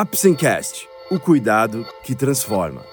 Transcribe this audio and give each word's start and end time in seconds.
Apsencast, 0.00 0.88
o 1.10 1.18
cuidado 1.18 1.84
que 2.04 2.14
transforma. 2.14 2.84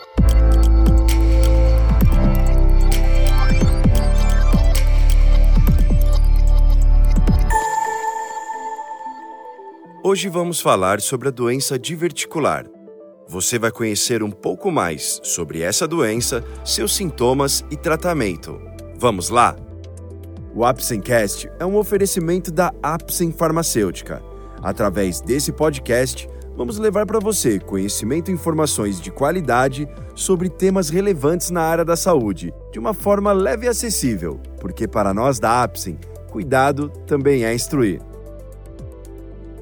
Hoje 10.03 10.27
vamos 10.29 10.59
falar 10.59 10.99
sobre 10.99 11.27
a 11.27 11.31
doença 11.31 11.77
diverticular. 11.77 12.65
Você 13.27 13.59
vai 13.59 13.69
conhecer 13.69 14.23
um 14.23 14.31
pouco 14.31 14.71
mais 14.71 15.21
sobre 15.21 15.61
essa 15.61 15.87
doença, 15.87 16.43
seus 16.65 16.95
sintomas 16.95 17.63
e 17.69 17.77
tratamento. 17.77 18.59
Vamos 18.97 19.29
lá? 19.29 19.55
O 20.55 20.65
Apsencast 20.65 21.51
é 21.59 21.65
um 21.67 21.77
oferecimento 21.77 22.51
da 22.51 22.73
Apsen 22.81 23.31
Farmacêutica. 23.31 24.23
Através 24.63 25.21
desse 25.21 25.51
podcast, 25.51 26.27
vamos 26.55 26.77
levar 26.77 27.05
para 27.05 27.19
você 27.19 27.59
conhecimento 27.59 28.31
e 28.31 28.33
informações 28.33 28.99
de 29.01 29.11
qualidade 29.11 29.87
sobre 30.15 30.49
temas 30.49 30.89
relevantes 30.89 31.49
na 31.49 31.61
área 31.61 31.85
da 31.85 31.95
saúde, 31.95 32.53
de 32.71 32.79
uma 32.79 32.93
forma 32.93 33.31
leve 33.33 33.65
e 33.65 33.69
acessível, 33.69 34.39
porque 34.59 34.87
para 34.87 35.13
nós 35.13 35.39
da 35.39 35.63
Apsen, 35.63 35.99
cuidado 36.29 36.89
também 37.05 37.43
é 37.43 37.53
instruir. 37.53 38.01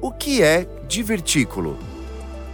O 0.00 0.12
que 0.12 0.42
é 0.42 0.66
divertículo? 0.86 1.76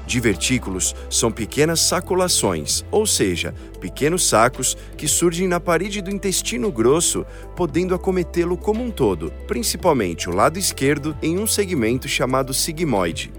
Divertículos 0.06 0.94
são 1.08 1.30
pequenas 1.30 1.78
saculações, 1.78 2.84
ou 2.90 3.06
seja, 3.06 3.54
pequenos 3.80 4.28
sacos 4.28 4.76
que 4.96 5.06
surgem 5.06 5.46
na 5.46 5.60
parede 5.60 6.02
do 6.02 6.10
intestino 6.10 6.72
grosso, 6.72 7.24
podendo 7.54 7.94
acometê-lo 7.94 8.56
como 8.56 8.82
um 8.82 8.90
todo, 8.90 9.32
principalmente 9.46 10.28
o 10.28 10.34
lado 10.34 10.58
esquerdo, 10.58 11.16
em 11.22 11.38
um 11.38 11.46
segmento 11.46 12.08
chamado 12.08 12.52
sigmoide. 12.52 13.32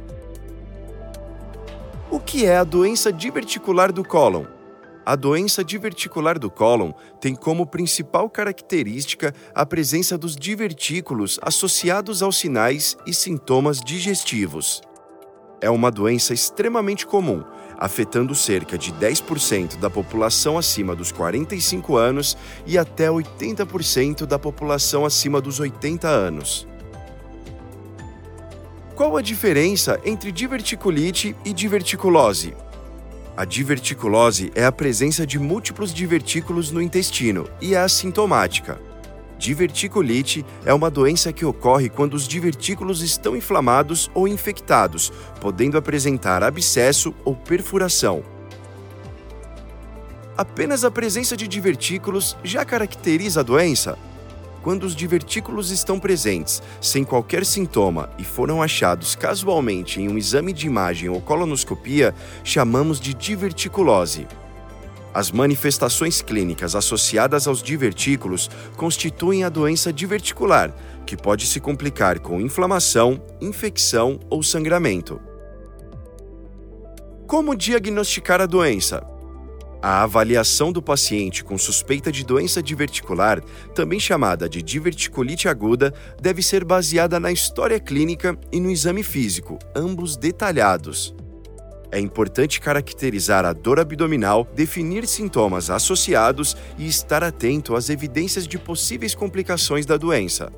O 2.11 2.20
que 2.20 2.45
é 2.45 2.57
a 2.57 2.65
doença 2.65 3.09
diverticular 3.09 3.89
do 3.89 4.03
cólon? 4.03 4.43
A 5.05 5.15
doença 5.15 5.63
diverticular 5.63 6.37
do 6.37 6.51
cólon 6.51 6.91
tem 7.21 7.34
como 7.34 7.65
principal 7.65 8.29
característica 8.29 9.34
a 9.55 9.65
presença 9.65 10.18
dos 10.18 10.35
divertículos 10.35 11.40
associados 11.41 12.21
aos 12.21 12.37
sinais 12.37 12.98
e 13.07 13.13
sintomas 13.13 13.79
digestivos. 13.79 14.81
É 15.62 15.70
uma 15.70 15.90
doença 15.90 16.34
extremamente 16.34 17.07
comum, 17.07 17.45
afetando 17.77 18.35
cerca 18.35 18.77
de 18.77 18.91
10% 18.91 19.77
da 19.77 19.90
população 19.90 20.57
acima 20.57 20.93
dos 20.93 21.13
45 21.13 21.96
anos 21.96 22.37
e 22.68 22.77
até 22.77 23.07
80% 23.07 24.25
da 24.25 24.37
população 24.37 25.05
acima 25.05 25.40
dos 25.40 25.62
80 25.62 26.09
anos. 26.09 26.68
Qual 29.02 29.18
a 29.18 29.21
diferença 29.24 29.99
entre 30.05 30.32
diverticulite 30.32 31.35
e 31.44 31.52
diverticulose? 31.52 32.54
A 33.35 33.43
diverticulose 33.43 34.52
é 34.54 34.63
a 34.63 34.71
presença 34.71 35.26
de 35.26 35.40
múltiplos 35.40 35.91
divertículos 35.91 36.70
no 36.70 36.80
intestino 36.80 37.49
e 37.60 37.74
é 37.74 37.80
assintomática. 37.80 38.80
Diverticulite 39.40 40.46
é 40.63 40.71
uma 40.71 40.91
doença 40.91 41.34
que 41.34 41.43
ocorre 41.43 41.90
quando 41.90 42.13
os 42.13 42.27
divertículos 42.27 43.02
estão 43.02 43.35
inflamados 43.35 44.08
ou 44.13 44.27
infectados, 44.27 45.12
podendo 45.40 45.80
apresentar 45.80 46.43
abscesso 46.43 47.12
ou 47.26 47.36
perfuração. 47.36 48.24
Apenas 50.38 50.86
a 50.86 50.91
presença 50.91 51.36
de 51.36 51.48
divertículos 51.48 52.38
já 52.43 52.63
caracteriza 52.63 53.40
a 53.40 53.43
doença? 53.43 53.98
Quando 54.62 54.84
os 54.84 54.95
divertículos 54.95 55.71
estão 55.71 55.99
presentes, 55.99 56.62
sem 56.79 57.04
qualquer 57.04 57.43
sintoma 57.45 58.09
e 58.20 58.23
foram 58.23 58.62
achados 58.62 59.15
casualmente 59.15 59.99
em 59.99 60.07
um 60.07 60.18
exame 60.18 60.53
de 60.53 60.68
imagem 60.68 61.09
ou 61.09 61.20
colonoscopia, 61.20 62.13
chamamos 62.43 62.99
de 62.99 63.13
diverticulose. 63.13 64.28
As 65.13 65.31
manifestações 65.31 66.22
clínicas 66.22 66.75
associadas 66.75 67.47
aos 67.47 67.62
divertículos 67.62 68.50
constituem 68.78 69.44
a 69.44 69.50
doença 69.50 69.91
diverticular, 69.91 70.74
que 71.06 71.18
pode 71.18 71.47
se 71.47 71.59
complicar 71.59 72.19
com 72.19 72.40
inflamação, 72.40 73.22
infecção 73.41 74.19
ou 74.30 74.41
sangramento. 74.44 75.19
Como 77.28 77.56
diagnosticar 77.56 78.40
a 78.40 78.46
doença? 78.46 79.11
A 79.81 80.03
avaliação 80.03 80.72
do 80.72 80.80
paciente 80.80 81.44
com 81.44 81.58
suspeita 81.58 82.12
de 82.12 82.24
doença 82.24 82.62
diverticular, 82.62 83.42
também 83.74 84.00
chamada 84.00 84.47
de 84.47 84.62
diverticulite 84.62 85.50
aguda, 85.50 85.92
deve 86.22 86.44
ser 86.44 86.64
baseada 86.64 87.19
na 87.19 87.31
história 87.31 87.80
clínica 87.80 88.38
e 88.52 88.59
no 88.59 88.69
exame 88.69 89.02
físico, 89.02 89.58
ambos 89.75 90.16
detalhados. 90.16 91.16
É 91.92 92.00
importante 92.00 92.62
caracterizar 92.62 93.44
a 93.44 93.53
dor 93.53 93.80
abdominal, 93.80 94.47
definir 94.56 95.08
sintomas 95.08 95.72
associados 95.72 96.56
e 96.78 96.88
estar 96.88 97.24
atento 97.24 97.75
às 97.75 97.90
evidências 97.90 98.48
de 98.48 98.59
possíveis 98.59 99.16
complicações 99.16 99.86
da 99.86 99.98
doença. 99.98 100.53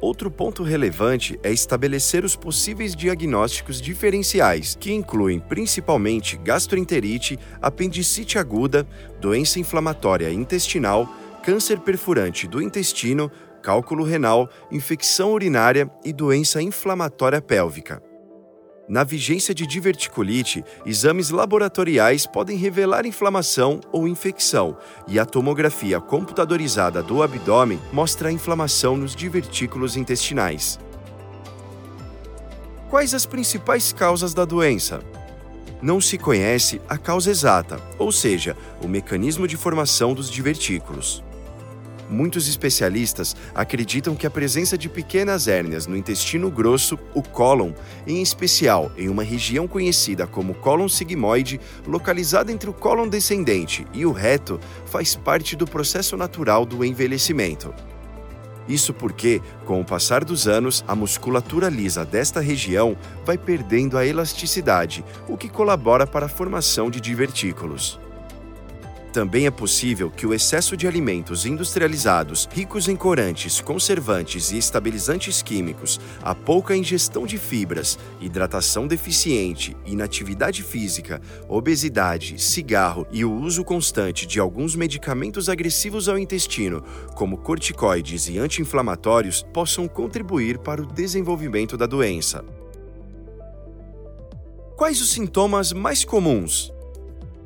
Outro 0.00 0.30
ponto 0.30 0.62
relevante 0.62 1.38
é 1.42 1.52
estabelecer 1.52 2.24
os 2.24 2.34
possíveis 2.34 2.96
diagnósticos 2.96 3.82
diferenciais, 3.82 4.74
que 4.74 4.92
incluem 4.92 5.38
principalmente 5.38 6.38
gastroenterite, 6.38 7.38
apendicite 7.60 8.38
aguda, 8.38 8.88
doença 9.20 9.60
inflamatória 9.60 10.32
intestinal, 10.32 11.06
câncer 11.42 11.80
perfurante 11.80 12.48
do 12.48 12.62
intestino, 12.62 13.30
cálculo 13.62 14.02
renal, 14.02 14.48
infecção 14.72 15.32
urinária 15.32 15.90
e 16.02 16.14
doença 16.14 16.62
inflamatória 16.62 17.42
pélvica. 17.42 18.09
Na 18.90 19.04
vigência 19.04 19.54
de 19.54 19.68
diverticulite, 19.68 20.64
exames 20.84 21.30
laboratoriais 21.30 22.26
podem 22.26 22.56
revelar 22.56 23.06
inflamação 23.06 23.78
ou 23.92 24.08
infecção, 24.08 24.76
e 25.06 25.16
a 25.16 25.24
tomografia 25.24 26.00
computadorizada 26.00 27.00
do 27.00 27.22
abdômen 27.22 27.80
mostra 27.92 28.30
a 28.30 28.32
inflamação 28.32 28.96
nos 28.96 29.14
divertículos 29.14 29.96
intestinais. 29.96 30.76
Quais 32.88 33.14
as 33.14 33.24
principais 33.24 33.92
causas 33.92 34.34
da 34.34 34.44
doença? 34.44 35.00
Não 35.80 36.00
se 36.00 36.18
conhece 36.18 36.80
a 36.88 36.98
causa 36.98 37.30
exata, 37.30 37.80
ou 37.96 38.10
seja, 38.10 38.56
o 38.82 38.88
mecanismo 38.88 39.46
de 39.46 39.56
formação 39.56 40.14
dos 40.14 40.28
divertículos. 40.28 41.22
Muitos 42.10 42.48
especialistas 42.48 43.36
acreditam 43.54 44.16
que 44.16 44.26
a 44.26 44.30
presença 44.30 44.76
de 44.76 44.88
pequenas 44.88 45.46
hérnias 45.46 45.86
no 45.86 45.96
intestino 45.96 46.50
grosso, 46.50 46.98
o 47.14 47.22
cólon, 47.22 47.72
em 48.04 48.20
especial 48.20 48.90
em 48.96 49.08
uma 49.08 49.22
região 49.22 49.68
conhecida 49.68 50.26
como 50.26 50.54
cólon 50.54 50.88
sigmoide, 50.88 51.60
localizada 51.86 52.50
entre 52.50 52.68
o 52.68 52.72
cólon 52.72 53.06
descendente 53.06 53.86
e 53.94 54.04
o 54.04 54.10
reto, 54.10 54.58
faz 54.86 55.14
parte 55.14 55.54
do 55.54 55.66
processo 55.66 56.16
natural 56.16 56.66
do 56.66 56.84
envelhecimento. 56.84 57.72
Isso 58.68 58.92
porque, 58.92 59.40
com 59.64 59.80
o 59.80 59.84
passar 59.84 60.24
dos 60.24 60.48
anos, 60.48 60.84
a 60.86 60.94
musculatura 60.94 61.68
lisa 61.68 62.04
desta 62.04 62.40
região 62.40 62.96
vai 63.24 63.38
perdendo 63.38 63.96
a 63.96 64.04
elasticidade, 64.04 65.04
o 65.28 65.36
que 65.36 65.48
colabora 65.48 66.06
para 66.06 66.26
a 66.26 66.28
formação 66.28 66.90
de 66.90 67.00
divertículos. 67.00 68.00
Também 69.12 69.46
é 69.46 69.50
possível 69.50 70.08
que 70.08 70.24
o 70.24 70.32
excesso 70.32 70.76
de 70.76 70.86
alimentos 70.86 71.44
industrializados, 71.44 72.48
ricos 72.52 72.86
em 72.86 72.94
corantes, 72.94 73.60
conservantes 73.60 74.52
e 74.52 74.58
estabilizantes 74.58 75.42
químicos, 75.42 75.98
a 76.22 76.32
pouca 76.32 76.76
ingestão 76.76 77.26
de 77.26 77.36
fibras, 77.36 77.98
hidratação 78.20 78.86
deficiente, 78.86 79.76
inatividade 79.84 80.62
física, 80.62 81.20
obesidade, 81.48 82.40
cigarro 82.40 83.04
e 83.10 83.24
o 83.24 83.32
uso 83.32 83.64
constante 83.64 84.26
de 84.26 84.38
alguns 84.38 84.76
medicamentos 84.76 85.48
agressivos 85.48 86.08
ao 86.08 86.16
intestino, 86.16 86.80
como 87.16 87.36
corticoides 87.36 88.28
e 88.28 88.38
anti-inflamatórios, 88.38 89.42
possam 89.52 89.88
contribuir 89.88 90.58
para 90.58 90.82
o 90.82 90.86
desenvolvimento 90.86 91.76
da 91.76 91.86
doença. 91.86 92.44
Quais 94.76 95.00
os 95.00 95.10
sintomas 95.10 95.72
mais 95.72 96.04
comuns? 96.04 96.72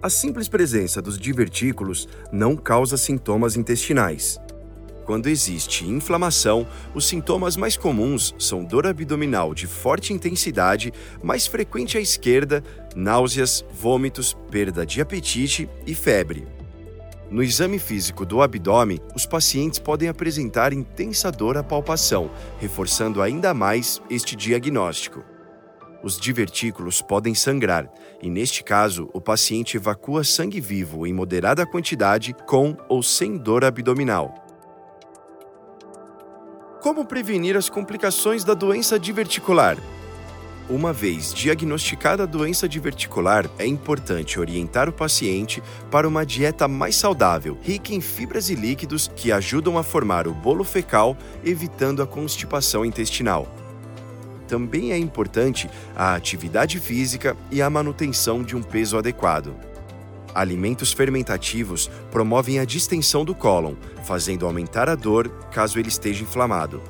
A 0.05 0.11
simples 0.11 0.49
presença 0.49 1.01
dos 1.01 1.19
divertículos 1.19 2.07
não 2.31 2.59
causa 2.59 2.95
sintomas 2.95 3.57
intestinais. 3.57 4.39
Quando 5.07 5.31
existe 5.31 5.89
inflamação, 5.89 6.67
os 6.95 7.09
sintomas 7.09 7.57
mais 7.57 7.75
comuns 7.75 8.35
são 8.39 8.63
dor 8.63 8.87
abdominal 8.87 9.55
de 9.55 9.67
forte 9.67 10.13
intensidade, 10.13 10.93
mais 11.23 11.47
frequente 11.47 11.97
à 11.97 12.03
esquerda, 12.03 12.63
náuseas, 12.95 13.65
vômitos, 13.73 14.37
perda 14.51 14.85
de 14.85 15.01
apetite 15.01 15.71
e 15.87 15.95
febre. 15.95 16.47
No 17.31 17.43
exame 17.43 17.79
físico 17.79 18.27
do 18.27 18.43
abdômen, 18.43 19.01
os 19.15 19.25
pacientes 19.25 19.79
podem 19.79 20.11
apresentar 20.11 20.75
intensa 20.75 21.33
dor 21.33 21.57
à 21.57 21.63
palpação, 21.63 22.31
reforçando 22.61 23.23
ainda 23.23 23.55
mais 23.55 24.03
este 24.11 24.37
diagnóstico 24.37 25.25
os 26.05 26.19
divertículos 26.19 27.01
podem 27.01 27.35
sangrar, 27.35 27.91
e 28.23 28.29
neste 28.29 28.63
caso, 28.63 29.09
o 29.15 29.21
paciente 29.23 29.79
evacua 29.79 30.23
sangue 30.23 30.61
vivo 30.61 31.07
em 31.07 31.15
moderada 31.15 31.65
quantidade 31.65 32.37
com 32.47 32.77
ou 32.91 33.03
sem 33.03 33.39
dor 33.39 33.65
abdominal. 33.65 34.35
Como 36.83 37.07
prevenir 37.07 37.57
as 37.57 37.71
complicações 37.71 38.45
da 38.45 38.53
doença 38.53 38.99
diverticular? 38.99 39.79
Uma 40.69 40.93
vez 40.93 41.33
diagnosticada 41.33 42.25
a 42.25 42.27
doença 42.27 42.69
diverticular, 42.69 43.49
é 43.59 43.67
importante 43.67 44.39
orientar 44.39 44.91
o 44.91 44.93
paciente 44.93 45.63
para 45.91 46.07
uma 46.07 46.25
dieta 46.25 46.69
mais 46.69 46.97
saudável, 46.97 47.57
rica 47.63 47.95
em 47.95 48.01
fibras 48.03 48.51
e 48.51 48.55
líquidos 48.55 49.09
que 49.17 49.33
ajudam 49.33 49.79
a 49.79 49.83
formar 49.83 50.29
o 50.29 50.35
bolo 50.35 50.65
fecal, 50.65 51.17
evitando 51.43 52.03
a 52.03 52.07
constipação 52.07 52.85
intestinal. 52.85 53.64
Também 54.47 54.93
é 54.93 54.99
importante 54.99 55.69
a 55.97 56.15
atividade 56.15 56.79
física 56.79 57.37
e 57.51 57.63
a 57.63 57.71
manutenção 57.71 58.43
de 58.43 58.55
um 58.57 58.63
peso 58.63 58.99
adequado. 58.99 59.55
Alimentos 60.35 60.93
fermentativos 60.93 61.89
promovem 62.11 62.59
a 62.59 62.65
distensão 62.65 63.25
do 63.25 63.35
cólon, 63.35 63.75
fazendo 64.05 64.45
aumentar 64.45 64.89
a 64.89 64.95
dor 64.95 65.29
caso 65.51 65.79
ele 65.79 65.89
esteja 65.89 66.25
inflamado. 66.25 66.83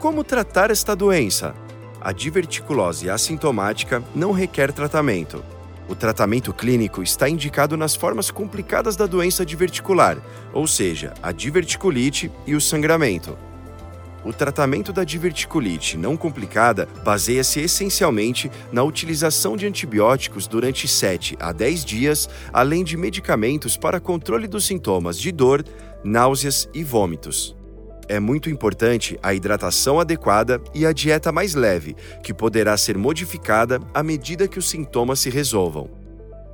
Como 0.00 0.24
tratar 0.24 0.70
esta 0.72 0.96
doença? 0.96 1.54
A 2.00 2.10
diverticulose 2.10 3.08
assintomática 3.08 4.02
não 4.12 4.32
requer 4.32 4.72
tratamento. 4.72 5.44
O 5.88 5.94
tratamento 5.94 6.52
clínico 6.52 7.02
está 7.02 7.28
indicado 7.28 7.76
nas 7.76 7.94
formas 7.94 8.28
complicadas 8.28 8.96
da 8.96 9.06
doença 9.06 9.46
diverticular, 9.46 10.18
ou 10.52 10.66
seja, 10.66 11.14
a 11.22 11.30
diverticulite 11.30 12.32
e 12.44 12.56
o 12.56 12.60
sangramento. 12.60 13.38
O 14.24 14.32
tratamento 14.32 14.92
da 14.92 15.02
diverticulite 15.02 15.96
não 15.96 16.16
complicada 16.16 16.88
baseia-se 17.04 17.60
essencialmente 17.60 18.50
na 18.70 18.82
utilização 18.82 19.56
de 19.56 19.66
antibióticos 19.66 20.46
durante 20.46 20.86
7 20.86 21.36
a 21.40 21.50
10 21.52 21.84
dias, 21.84 22.28
além 22.52 22.84
de 22.84 22.96
medicamentos 22.96 23.76
para 23.76 24.00
controle 24.00 24.46
dos 24.46 24.64
sintomas 24.64 25.18
de 25.18 25.32
dor, 25.32 25.64
náuseas 26.04 26.68
e 26.72 26.84
vômitos 26.84 27.56
é 28.12 28.20
muito 28.20 28.50
importante 28.50 29.18
a 29.22 29.32
hidratação 29.32 29.98
adequada 29.98 30.60
e 30.74 30.84
a 30.84 30.92
dieta 30.92 31.32
mais 31.32 31.54
leve, 31.54 31.96
que 32.22 32.34
poderá 32.34 32.76
ser 32.76 32.98
modificada 32.98 33.80
à 33.94 34.02
medida 34.02 34.46
que 34.46 34.58
os 34.58 34.68
sintomas 34.68 35.20
se 35.20 35.30
resolvam. 35.30 35.88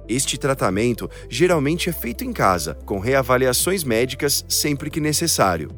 Este 0.08 0.38
tratamento 0.38 1.10
geralmente 1.28 1.90
é 1.90 1.92
feito 1.92 2.24
em 2.24 2.32
casa, 2.32 2.74
com 2.86 3.00
reavaliações 3.00 3.82
médicas 3.82 4.44
sempre 4.48 4.88
que 4.88 5.00
necessário. 5.00 5.68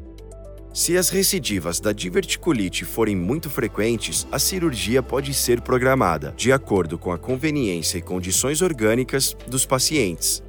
Se 0.73 0.97
as 0.97 1.09
recidivas 1.09 1.81
da 1.81 1.91
diverticulite 1.91 2.85
forem 2.85 3.17
muito 3.17 3.51
frequentes, 3.51 4.25
a 4.31 4.39
cirurgia 4.39 5.03
pode 5.03 5.35
ser 5.35 5.61
programada, 5.61 6.33
de 6.37 6.53
acordo 6.53 6.97
com 6.97 7.11
a 7.11 7.19
conveniência 7.19 7.99
e 7.99 8.03
condições 8.03 8.63
orgânicas 8.63 9.37
dos 9.49 9.67
pacientes. 9.67 10.41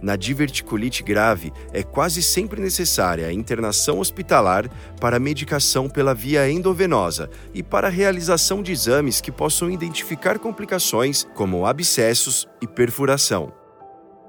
Na 0.00 0.16
diverticulite 0.16 1.02
grave, 1.02 1.52
é 1.74 1.82
quase 1.82 2.22
sempre 2.22 2.58
necessária 2.60 3.26
a 3.26 3.32
internação 3.32 3.98
hospitalar 3.98 4.66
para 4.98 5.18
medicação 5.18 5.90
pela 5.90 6.14
via 6.14 6.50
endovenosa 6.50 7.28
e 7.52 7.62
para 7.62 7.88
a 7.88 7.90
realização 7.90 8.62
de 8.62 8.72
exames 8.72 9.20
que 9.20 9.30
possam 9.30 9.70
identificar 9.70 10.38
complicações 10.38 11.26
como 11.34 11.66
abscessos 11.66 12.48
e 12.62 12.66
perfuração. 12.66 13.52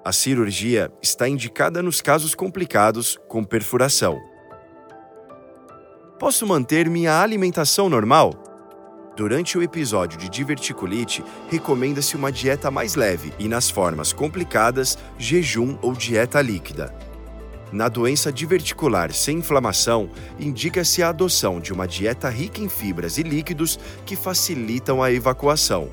A 0.04 0.12
cirurgia 0.12 0.92
está 1.02 1.28
indicada 1.28 1.82
nos 1.82 2.02
casos 2.02 2.36
complicados 2.36 3.18
com 3.30 3.44
perfuração. 3.44 4.35
Posso 6.18 6.48
manter 6.48 6.90
minha 6.90 7.22
alimentação 7.22 7.90
normal? 7.90 8.34
Durante 9.18 9.58
o 9.58 9.64
episódio 9.64 10.18
de 10.18 10.30
diverticulite, 10.30 11.22
recomenda-se 11.50 12.16
uma 12.16 12.32
dieta 12.32 12.72
mais 12.72 12.96
leve 12.96 13.34
e, 13.38 13.50
nas 13.50 13.70
formas 13.70 14.14
complicadas, 14.14 14.98
jejum 15.18 15.78
ou 15.82 15.92
dieta 15.94 16.42
líquida. 16.42 16.96
Na 17.70 17.90
doença 17.90 18.32
diverticular 18.32 19.12
sem 19.12 19.40
inflamação, 19.40 20.10
indica-se 20.40 21.04
a 21.04 21.10
adoção 21.10 21.60
de 21.60 21.74
uma 21.74 21.86
dieta 21.86 22.30
rica 22.30 22.62
em 22.62 22.70
fibras 22.70 23.18
e 23.18 23.24
líquidos 23.24 23.78
que 24.06 24.16
facilitam 24.16 25.04
a 25.04 25.12
evacuação. 25.12 25.90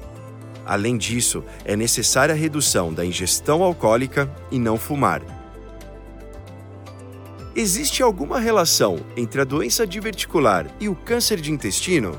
Além 0.64 0.96
disso, 0.96 1.42
é 1.64 1.74
necessária 1.74 2.32
a 2.32 2.38
redução 2.38 2.94
da 2.94 3.04
ingestão 3.04 3.60
alcoólica 3.60 4.32
e 4.52 4.58
não 4.60 4.78
fumar. 4.78 5.41
Existe 7.54 8.02
alguma 8.02 8.40
relação 8.40 8.98
entre 9.14 9.42
a 9.42 9.44
doença 9.44 9.86
diverticular 9.86 10.66
e 10.80 10.88
o 10.88 10.94
câncer 10.94 11.38
de 11.38 11.52
intestino? 11.52 12.18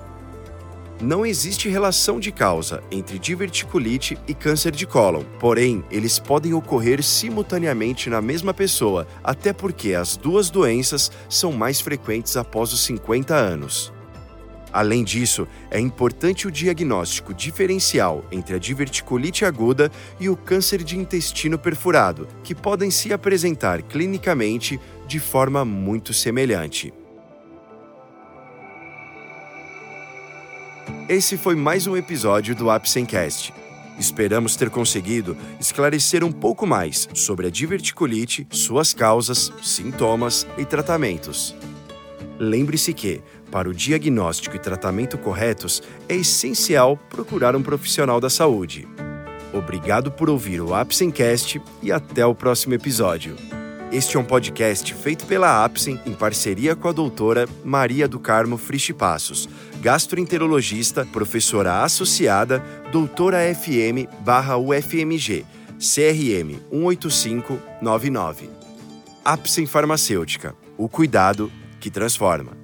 Não 1.01 1.25
existe 1.25 1.67
relação 1.67 2.19
de 2.19 2.31
causa 2.31 2.83
entre 2.91 3.17
diverticulite 3.17 4.15
e 4.27 4.35
câncer 4.35 4.71
de 4.71 4.85
cólon, 4.85 5.23
porém, 5.39 5.83
eles 5.89 6.19
podem 6.19 6.53
ocorrer 6.53 7.01
simultaneamente 7.01 8.11
na 8.11 8.21
mesma 8.21 8.53
pessoa, 8.53 9.07
até 9.23 9.51
porque 9.51 9.95
as 9.95 10.15
duas 10.15 10.51
doenças 10.51 11.11
são 11.27 11.51
mais 11.51 11.81
frequentes 11.81 12.37
após 12.37 12.71
os 12.71 12.81
50 12.81 13.33
anos. 13.33 13.91
Além 14.73 15.03
disso, 15.03 15.47
é 15.69 15.79
importante 15.79 16.47
o 16.47 16.51
diagnóstico 16.51 17.31
diferencial 17.31 18.25
entre 18.31 18.55
a 18.55 18.59
diverticulite 18.59 19.45
aguda 19.45 19.91
e 20.19 20.27
o 20.27 20.35
câncer 20.35 20.83
de 20.83 20.97
intestino 20.97 21.59
perfurado, 21.59 22.27
que 22.43 22.55
podem 22.55 22.89
se 22.89 23.13
apresentar 23.13 23.83
clinicamente 23.83 24.79
de 25.07 25.19
forma 25.19 25.63
muito 25.63 26.11
semelhante. 26.11 26.91
Esse 31.07 31.37
foi 31.37 31.55
mais 31.55 31.85
um 31.85 31.95
episódio 31.95 32.55
do 32.55 32.71
Apsencast. 32.71 33.53
Esperamos 33.99 34.55
ter 34.55 34.71
conseguido 34.71 35.37
esclarecer 35.59 36.23
um 36.23 36.31
pouco 36.31 36.65
mais 36.65 37.07
sobre 37.13 37.45
a 37.45 37.49
diverticulite, 37.51 38.47
suas 38.49 38.91
causas, 38.91 39.53
sintomas 39.61 40.47
e 40.57 40.65
tratamentos. 40.65 41.55
Lembre-se 42.39 42.93
que, 42.93 43.21
para 43.53 43.69
o 43.69 43.73
diagnóstico 43.73 44.55
e 44.55 44.59
tratamento 44.59 45.15
corretos, 45.15 45.83
é 46.09 46.15
essencial 46.15 46.97
procurar 47.07 47.55
um 47.55 47.61
profissional 47.61 48.19
da 48.19 48.27
saúde. 48.27 48.87
Obrigado 49.53 50.11
por 50.11 50.27
ouvir 50.27 50.59
o 50.59 50.73
Apsencast 50.73 51.61
e 51.79 51.91
até 51.91 52.25
o 52.25 52.33
próximo 52.33 52.73
episódio. 52.73 53.35
Este 53.91 54.17
é 54.17 54.19
um 54.19 54.23
podcast 54.23 54.91
feito 54.95 55.27
pela 55.27 55.63
Apsen 55.63 56.01
em 56.03 56.13
parceria 56.13 56.75
com 56.75 56.87
a 56.87 56.91
doutora 56.91 57.47
Maria 57.63 58.07
do 58.07 58.19
Carmo 58.19 58.57
Frisch 58.57 58.91
Passos, 58.91 59.47
gastroenterologista, 59.81 61.05
professora 61.05 61.83
associada, 61.83 62.57
doutora 62.91 63.37
FM 63.53 64.09
barra 64.21 64.57
UFMG, 64.57 65.45
CRM 65.77 66.59
18599. 66.71 68.49
Apsen 69.23 69.67
Farmacêutica, 69.67 70.55
o 70.75 70.89
cuidado 70.89 71.51
que 71.79 71.91
transforma. 71.91 72.62